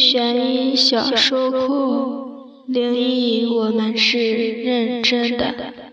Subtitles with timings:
[0.00, 4.18] 悬疑小说库，灵异我们是
[4.62, 5.92] 认真的。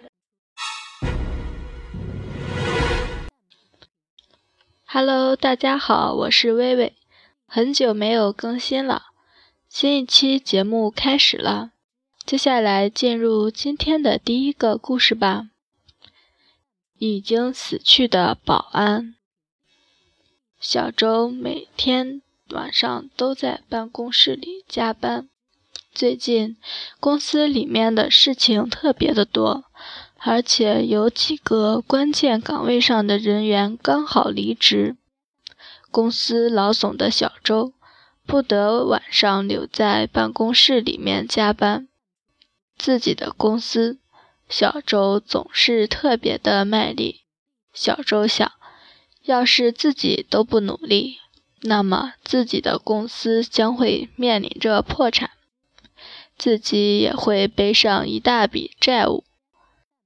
[4.85, 6.96] Hello，大家好，我是微微，
[7.46, 9.07] 很久没有更新了，
[9.67, 11.71] 新一期节目开始了，
[12.26, 15.49] 接下来进入今天的第一个故事吧。
[16.98, 19.16] 已经死去的保安，
[20.61, 22.21] 小周每天。
[22.49, 25.27] 晚上都在办公室里加班。
[25.93, 26.57] 最近
[26.99, 29.65] 公司里面的事情特别的多，
[30.19, 34.95] 而且有几个关键岗位上的人员刚好离职。
[35.89, 37.73] 公司老总的小周
[38.25, 41.88] 不得晚上留在办公室里面加班。
[42.77, 43.97] 自己的公司，
[44.47, 47.21] 小周总是特别的卖力。
[47.73, 48.52] 小周想，
[49.23, 51.17] 要是自己都不努力。
[51.61, 55.31] 那么自己的公司将会面临着破产，
[56.38, 59.23] 自己也会背上一大笔债务。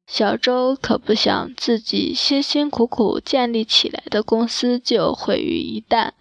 [0.08, 6.12] 小周可不想自己辛辛苦苦建立起来的公司就毁于一旦，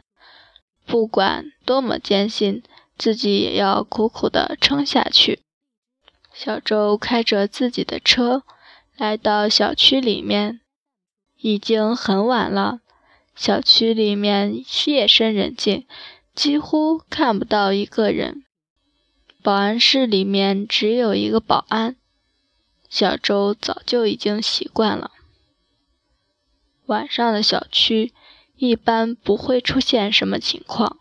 [0.86, 2.62] 不管多么艰辛，
[2.96, 5.40] 自己也要苦苦的撑下去。
[6.32, 8.44] 小周开着自己的车
[8.96, 10.60] 来到小区里面，
[11.38, 12.80] 已经很晚了。
[13.34, 15.86] 小区里面夜深人静，
[16.34, 18.44] 几乎看不到一个人。
[19.42, 21.96] 保安室里面只有一个保安，
[22.90, 25.12] 小周早就已经习惯了。
[26.84, 28.12] 晚上的小区
[28.56, 30.98] 一般不会出现什么情况，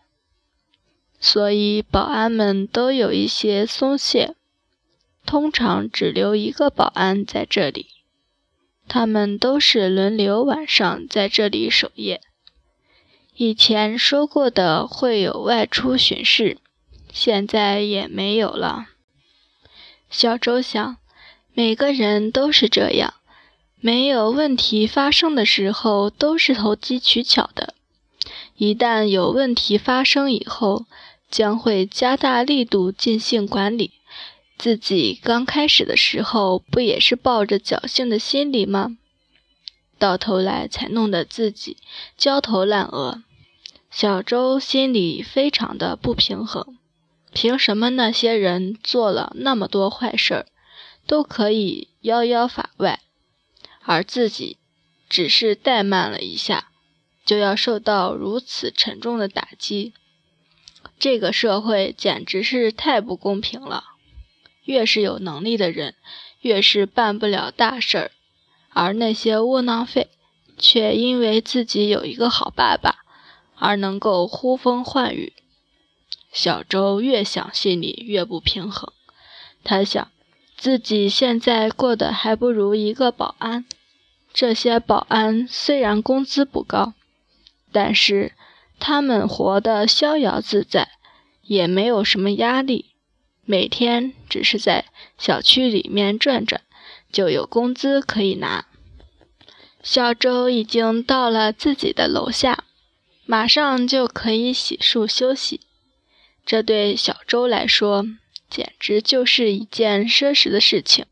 [1.19, 4.35] 所以保安们都有一些松懈，
[5.25, 7.87] 通常只留一个保安在这里。
[8.89, 12.19] 他们都是轮流晚上在这里守夜。
[13.35, 16.57] 以前说过的会有外出巡视，
[17.13, 18.87] 现在也没有了。
[20.09, 20.97] 小周想，
[21.53, 23.13] 每个人都是这样，
[23.79, 27.75] 没有问题发生的时候都是投机取巧的。
[28.57, 30.85] 一旦有问题发生以后，
[31.29, 33.98] 将会加大力度进行管理。
[34.59, 38.97] 自己刚开始的时候不也是抱着侥幸的心理吗？
[39.97, 41.77] 到头来才弄得自己
[42.17, 43.23] 焦头烂额。
[43.89, 46.77] 小周心里非常的不平衡，
[47.31, 50.45] 凭什么那些人做了那么多坏事儿，
[51.07, 52.99] 都可以逍遥法外，
[53.85, 54.57] 而自己
[55.07, 56.69] 只是怠慢了一下，
[57.25, 59.93] 就要受到如此沉重的打击？
[60.99, 63.88] 这个社会简直是太不公平了！
[64.69, 65.95] 越是有能力的人，
[66.41, 68.11] 越是办不了大事儿，
[68.69, 70.09] 而那些窝囊废，
[70.59, 72.99] 却因为自己有一个好爸爸。
[73.61, 75.33] 而能够呼风唤雨，
[76.31, 78.93] 小周越想心里越不平衡。
[79.65, 80.09] 他想，
[80.55, 83.65] 自己现在过得还不如一个保安。
[84.31, 86.93] 这些保安虽然工资不高，
[87.73, 88.31] 但是
[88.79, 90.91] 他们活得逍遥自在，
[91.43, 92.88] 也没有什么压力。
[93.51, 94.85] 每天只是在
[95.17, 96.61] 小区里面转转，
[97.11, 98.67] 就有工资可以拿。
[99.81, 102.65] 小周已经到了自己的楼下。
[103.25, 105.61] 马上就可以洗漱休息，
[106.45, 108.05] 这对小周来说
[108.47, 111.07] 简直就是一件奢侈的事情。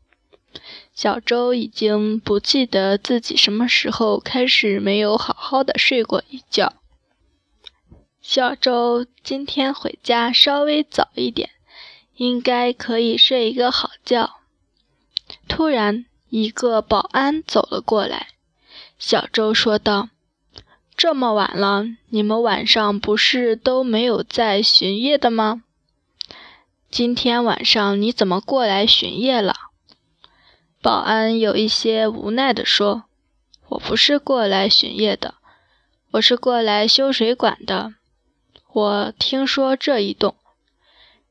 [0.94, 6.74] 小周已经不记得自己什么时候开始没有好好的睡过一觉。
[8.22, 11.50] 小周今天回家稍微早一点，
[12.18, 14.40] 应该可以睡一个好觉。
[15.46, 18.28] 突然，一个保安走了过来，
[18.98, 20.08] 小周说道。
[20.96, 25.62] 这么晚了，你们晚上不是都没有在巡夜的吗？
[26.90, 29.54] 今天晚上你怎么过来巡夜了？
[30.82, 33.04] 保安有一些无奈地说
[33.68, 35.34] ：“我不是过来巡夜的，
[36.10, 37.94] 我是过来修水管的。
[38.72, 40.34] 我听说这一栋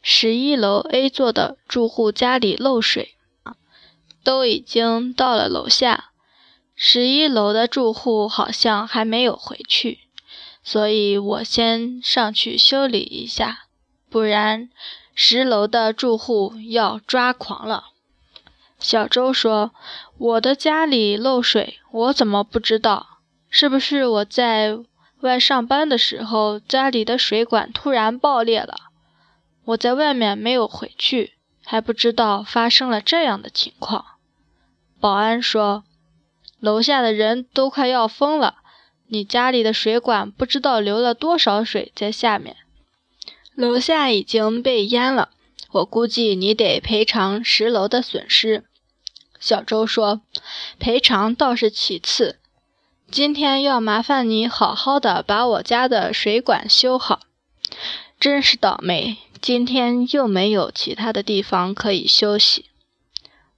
[0.10, 3.16] 十一楼 A 座的住户家里漏水，
[4.24, 6.12] 都已经到了楼下。”
[6.74, 10.00] 十一楼的住户好像还没有回去，
[10.64, 13.66] 所以我先上去修理一下，
[14.10, 14.70] 不然
[15.14, 17.88] 十楼的住户要抓狂了。
[18.80, 19.74] 小周说
[20.18, 23.20] ：“我的家里漏水，我怎么不知道？
[23.50, 24.80] 是不是我在
[25.20, 28.87] 外上班的时候，家里的水管突然爆裂了？
[29.68, 31.34] 我在外面没有回去，
[31.66, 34.06] 还不知道发生了这样的情况。”
[35.00, 35.84] 保安说。
[36.60, 38.56] 楼下的人都快要疯了，
[39.10, 42.58] 你家里的水管不知道流了多少水在下面。
[43.54, 45.30] 楼下已经被淹了，
[45.70, 48.64] 我估计你得赔偿十楼的损失。”
[49.40, 50.22] 小周说
[50.80, 52.40] ：“赔偿倒是其次，
[53.12, 57.20] 今天要麻烦你好好的把我家的水管修好。”
[58.20, 62.66] 真是倒霉，今天又没有其他的地方可以休息。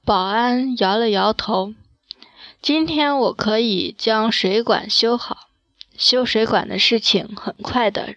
[0.04, 1.74] 保安摇了摇头
[2.62, 5.48] ：“今天我可以将水管修好，
[5.98, 8.16] 修水管的事情很快的。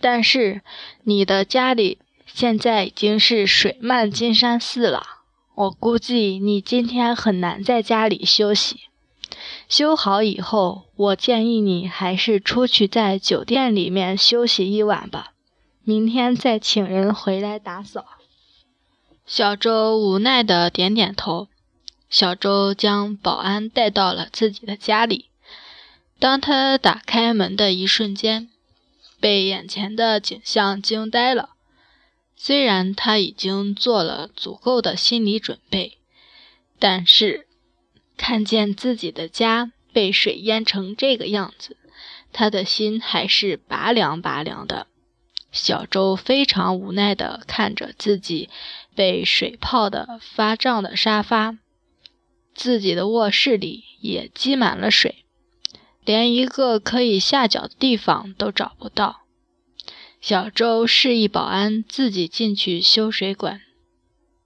[0.00, 0.62] 但是
[1.04, 5.06] 你的家里现在已经是水漫金山寺了，
[5.54, 8.87] 我估计你今天很难在家里休息。
[9.68, 15.32] 修好以后，我建议你还是出去在酒店里面休息一晚吧。”
[15.84, 18.04] 明天再请人回来打扫。
[19.24, 21.48] 小周无奈的点点头。
[22.10, 25.26] 小周将保安带到了自己的家里。
[26.18, 28.48] 当他打开门的一瞬间，
[29.20, 31.50] 被眼前的景象惊呆了。
[32.36, 35.98] 虽然他已经做了足够的心理准备，
[36.78, 37.47] 但是
[38.18, 41.78] 看见自己的家被水淹成这个样子，
[42.32, 44.86] 他的心还是拔凉拔凉的。
[45.50, 48.50] 小周非常无奈地看着自己
[48.94, 51.56] 被水泡的发胀的沙发，
[52.54, 55.24] 自己的卧室里也积满了水，
[56.04, 59.22] 连一个可以下脚的地方都找不到。
[60.20, 63.62] 小周示意保安自己进去修水管，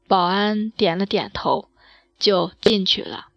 [0.07, 1.69] 保安点了点头，
[2.19, 3.32] 就进去了。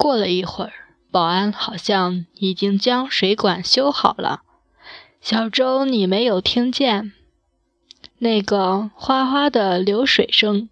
[0.00, 0.72] 过了一会儿，
[1.10, 4.40] 保安好像已经将水管修好了。
[5.20, 7.12] 小周，你没有听见
[8.20, 10.70] 那个哗哗的流水声？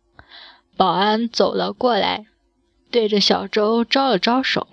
[0.78, 2.24] 保安走了过来，
[2.90, 4.66] 对着小周招了招手。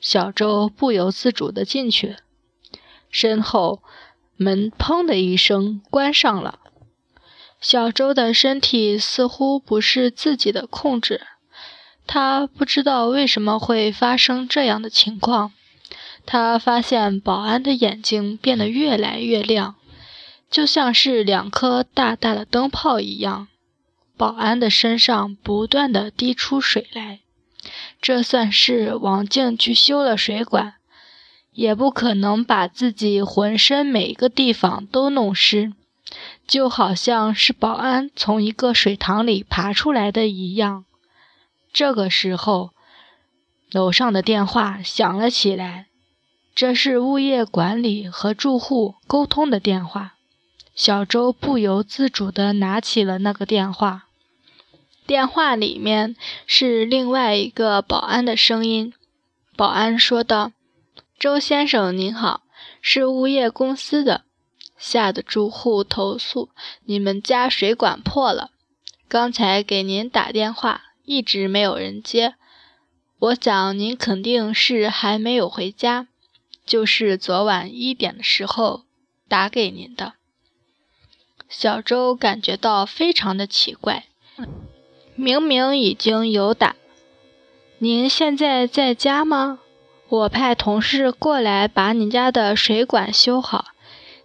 [0.00, 2.14] 小周不由自主地进去，
[3.10, 3.82] 身后
[4.36, 6.60] 门砰的一声关上了。
[7.60, 11.26] 小周的身体似乎不是自己的控制，
[12.12, 15.52] 他不知道为什么会发生这样的情况。
[16.26, 19.76] 他发现保安的眼睛变得越来越亮，
[20.50, 23.46] 就像是两颗大大的灯泡一样。
[24.16, 27.20] 保安的身上不断的滴出水来，
[28.02, 30.74] 这算是王静去修了水管，
[31.52, 35.72] 也不可能把自己浑身每一个地方都弄湿，
[36.44, 40.84] 就好像是保安从一个水塘里爬出来的一样。
[41.72, 42.70] 这个时候，
[43.70, 45.86] 楼上的电话响了起来。
[46.54, 50.14] 这是物业管理和住户沟通的电话。
[50.74, 54.06] 小周不由自主地拿起了那个电话。
[55.06, 58.92] 电话里面是另外一个保安的声音。
[59.56, 60.52] 保安说道
[61.18, 62.42] ：“周先生您好，
[62.80, 64.22] 是物业公司的，
[64.78, 66.50] 下的住户投诉
[66.84, 68.50] 你们家水管破了，
[69.08, 72.34] 刚才给您打电话，一直没有人接。
[73.18, 76.06] 我想您肯定是还没有回家。”
[76.64, 78.82] 就是昨晚一点的时候
[79.26, 80.12] 打给您的。
[81.48, 84.04] 小周感觉到非常的奇怪，
[85.16, 86.76] 明明已经有打，
[87.78, 89.58] 您现在在家吗？
[90.08, 93.64] 我派同事过来把你家的水管修好，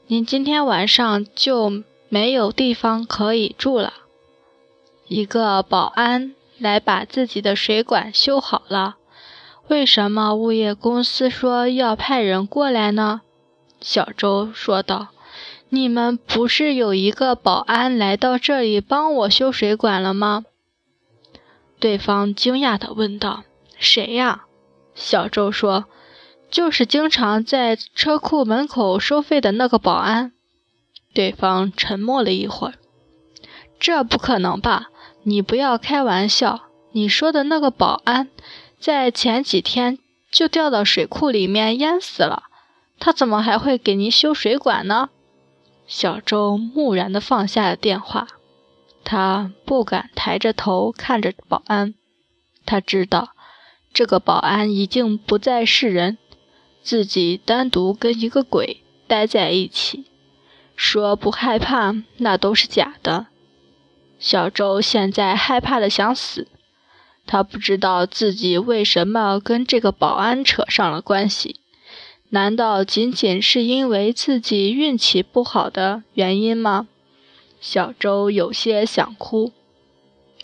[0.06, 3.94] 您今天晚上就没有地方可以住了。
[5.08, 8.98] 一个保安来把自己的水管修好了。
[9.68, 13.22] 为什么物业公司说要派人过来呢？
[13.82, 15.10] 小周说道
[15.70, 20.46] ：“你们不是有一个保安来到这里帮我修水管了吗？”
[21.80, 23.44] 对方惊讶地问道
[23.78, 24.46] ：“谁呀？”
[24.96, 25.86] 小周说
[26.50, 30.32] ：“就是经常在车库门口收费的那个保安。”
[31.14, 32.74] 对方沉默了一会儿
[33.80, 34.90] ：“这不可能吧？
[35.26, 36.70] 你不要开玩笑！
[36.94, 38.30] 你说的那个保安……”
[38.78, 39.98] 在前几天
[40.30, 42.44] 就掉到水库里面淹死了，
[43.00, 45.10] 他怎么还会给您修水管呢？
[45.88, 48.28] 小周木然地放下了电话，
[49.04, 51.96] 他不敢抬着头看着保安，
[52.64, 53.30] 他知道
[53.92, 56.20] 这个保安已经不再是人，
[56.84, 60.06] 自己单独跟一个鬼待在一起，
[60.76, 63.28] 说不害怕那都是假的。
[64.26, 66.48] 小周现在害怕的想死。
[67.28, 71.60] 他不知道自己为什么跟这个保安扯上了关系，
[72.30, 76.88] 难道仅仅是因为自己运气不好的原因吗？
[77.62, 79.52] 小周有些想哭。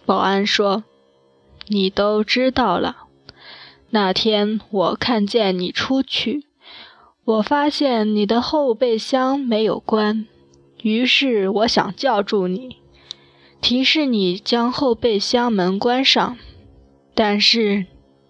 [0.06, 0.84] 保安说
[1.66, 3.08] ：“你都知道了。
[3.90, 6.46] 那天我看见你出去，
[7.26, 10.28] 我发现你的后备箱没有关，
[10.84, 12.78] 于是我想叫住你，
[13.62, 16.38] 提示你将后备箱门关上，
[17.13, 17.86] 但是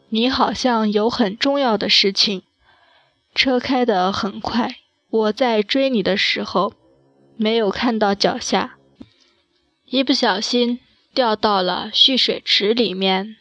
[0.10, 2.44] 你好像有很重要的事情。
[3.34, 4.76] 车开得很快，
[5.10, 6.74] 我在追你的时候
[7.38, 8.76] 没有看到脚下，
[9.86, 10.82] 一不小心
[11.14, 13.38] 掉到了蓄水池里面。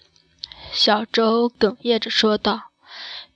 [0.72, 2.70] 小周哽咽着说道：“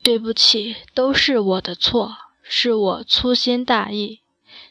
[0.00, 4.20] 对不起，都是我的错，是我粗心大意。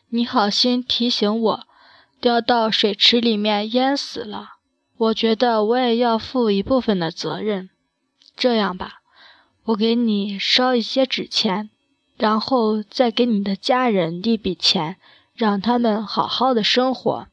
[0.07, 1.67] 你好心提醒我，
[2.23, 4.51] 掉到水池里面淹死了。
[4.95, 7.69] 我觉得我也要负一部分的责任。
[8.37, 9.01] 这样吧，
[9.65, 11.69] 我给你烧一些纸钱。”
[12.15, 14.95] 然后再给你的家人一笔钱，
[15.33, 17.27] 让他们好好的生活。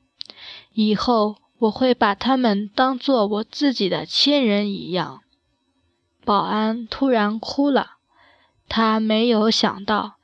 [0.72, 5.20] 以后我会把他们当做我自己的亲人一样。
[6.24, 7.98] 保安突然哭了，
[8.68, 10.14] 他没有想到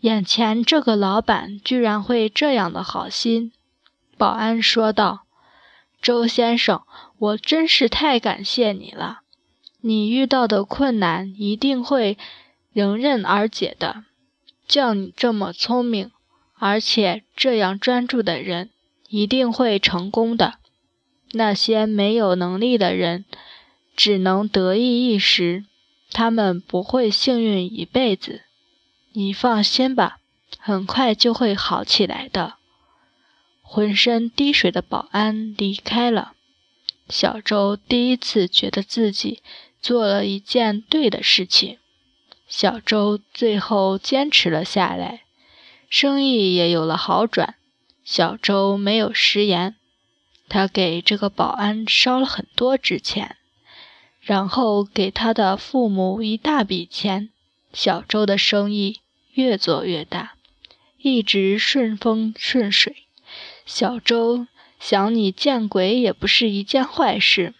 [0.00, 3.52] 眼前这个老板居然会这样的好心。
[4.16, 5.26] 保安说道
[6.00, 6.82] ：“周先生，
[7.18, 9.20] 我真是太感谢你了。
[9.80, 12.16] 你遇到的困难一定会。”
[12.74, 14.02] 迎刃而解的，
[14.66, 16.10] 像你这么聪明，
[16.58, 18.70] 而且这样专注的人，
[19.08, 20.54] 一定会成功的。
[21.30, 23.24] 那些没有能力的人，
[23.94, 25.64] 只能得意一时，
[26.10, 28.42] 他们不会幸运一辈子。
[29.12, 30.18] 你放心吧，
[30.58, 32.54] 很快就会好起来的。
[33.74, 36.34] 浑身滴水的保安离开了。
[37.08, 39.42] 小周第一次觉得自己
[39.82, 41.78] 做了一件对的事情。
[42.46, 45.24] 小周最后坚持了下来，
[45.88, 47.56] 生意也有了好转。
[48.04, 49.74] 小周没有食言，
[50.48, 53.34] 他给这个保安烧了很多纸钱，
[54.20, 57.30] 然后给他的父母一大笔钱。
[57.72, 59.00] 小周的生意
[59.32, 60.36] 越做越大，
[60.98, 63.03] 一直顺风顺水。
[63.64, 64.46] 小周
[64.78, 67.54] 想，你见鬼也不是一件坏事，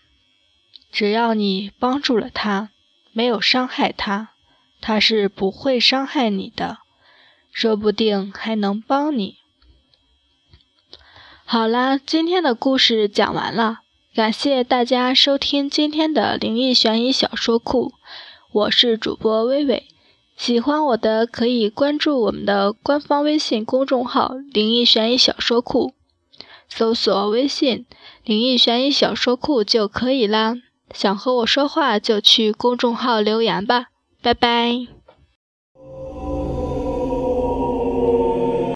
[0.92, 2.68] 只要你帮助了他，
[3.12, 4.30] 没有伤害他。
[4.80, 6.78] 他是不会伤害你的，
[7.50, 9.36] 说不定还能帮你。
[11.46, 13.78] 好啦，今天的故事讲完了，
[14.14, 17.94] 感谢大家收听今天的灵异悬疑小说库，
[18.52, 19.86] 我是主播微微，
[20.36, 25.94] 喜欢我的可以关注我们的官方微信公众号“灵异悬疑小说库”，
[26.68, 27.86] 搜索微信
[28.24, 30.56] “灵异悬疑小说库”就可以啦。
[30.92, 33.86] 想和我说话就去公众号留言吧。
[34.20, 34.93] 拜拜。